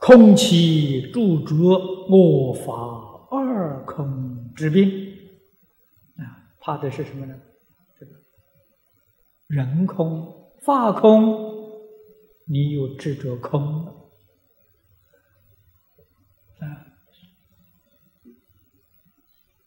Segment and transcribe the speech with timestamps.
[0.00, 1.54] 空气诸着
[2.08, 2.72] 我法
[3.30, 4.88] 二空之病
[6.16, 7.38] 啊，怕的是什么呢？
[7.98, 8.12] 这个
[9.46, 11.38] 人空、法空，
[12.46, 13.84] 你有执着空
[16.60, 16.64] 啊，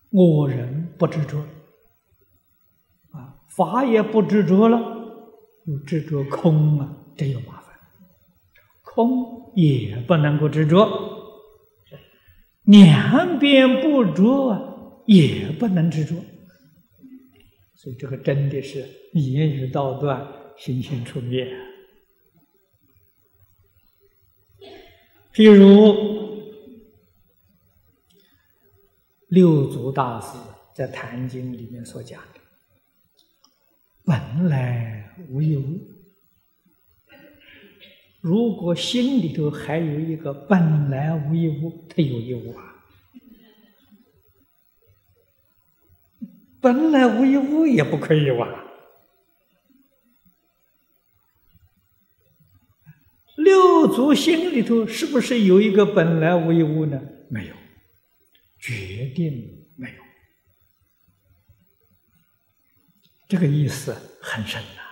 [0.10, 1.38] 我人不执着
[3.12, 4.80] 啊，法也不执着了，
[5.66, 7.63] 有执着空啊，这有麻烦。
[8.94, 10.88] 空也不能够执着，
[12.64, 16.16] 两边不着也不能执着，
[17.76, 21.52] 所以这个真的是言语道断，心心出灭。
[25.34, 26.44] 譬如
[29.30, 30.38] 六祖大师
[30.76, 32.40] 在《坛经》里面所讲的
[34.06, 35.80] ：“本来无一物。”
[38.24, 42.64] 如果心里头还有一个本来无一物，它有一物啊。
[46.62, 48.48] 本来无一物也不可以哇。
[53.36, 57.02] 六祖心里头是不是有一个本来无一物呢？
[57.30, 57.56] 没有，
[58.58, 59.98] 决定没有。
[63.28, 64.83] 这个意思很深的。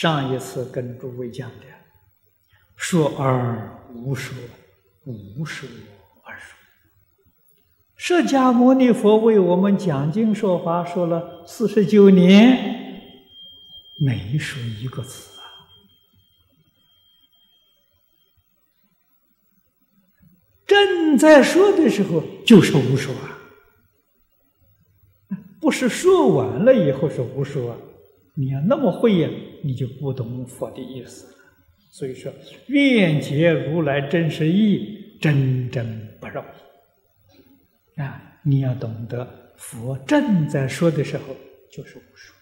[0.00, 1.66] 上一次跟诸位讲的，
[2.76, 4.32] 说而无说，
[5.04, 5.68] 无说
[6.22, 6.56] 而说。
[7.96, 13.02] 释迦牟尼佛为我们讲经说法，说了四十九年，
[14.06, 15.42] 没说一个字啊。
[20.64, 23.34] 正在说的时候，就是无说啊，
[25.60, 27.78] 不是说完了以后是无说啊。
[28.34, 29.28] 你要那么会呀，
[29.62, 31.32] 你就不懂佛的意思了。
[31.90, 32.32] 所以说，
[32.68, 36.44] 愿解如来真实义，真真不容
[37.96, 38.40] 易啊！
[38.44, 41.34] 你要懂得，佛正在说的时候
[41.72, 42.34] 就是无说，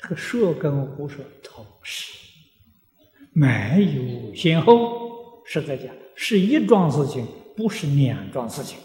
[0.00, 2.12] 这个说跟无说同时，
[3.32, 5.06] 没有先后。
[5.44, 7.26] 实在讲，是一桩事情，
[7.56, 8.78] 不是两桩事情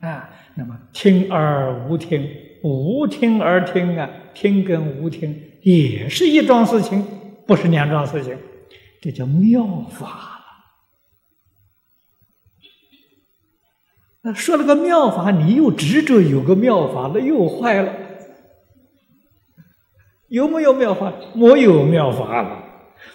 [0.00, 0.30] 啊。
[0.54, 2.28] 那么听而无听。
[2.62, 7.04] 无听而听啊，听跟无听也是一桩事情，
[7.46, 8.36] 不是两桩事情，
[9.00, 10.28] 这叫妙法了。
[14.24, 17.92] 那说了个妙法，你又执着有个妙法，那又坏了。
[20.28, 21.12] 有没有妙法？
[21.34, 22.64] 没有妙法了，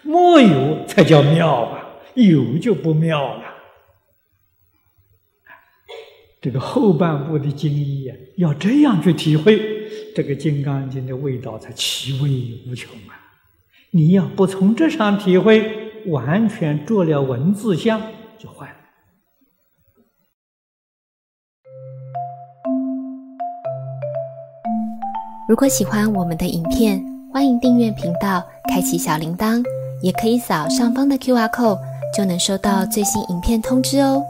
[0.04, 3.44] 没有才叫妙啊，有就不妙了。
[6.40, 9.60] 这个后半部的经义啊，要这样去体会，
[10.16, 12.30] 这个《金刚经》的味道才其味
[12.70, 13.18] 无穷啊！
[13.92, 18.00] 你要不从这上体会，完全做了文字相
[18.38, 18.74] 就坏了。
[25.50, 29.64] 如果喜欢我们的影片，欢迎订阅频道，开启小铃铛，
[30.04, 31.80] 也可以扫上方的 Q R code，
[32.16, 34.22] 就能收到最新影片通知哦。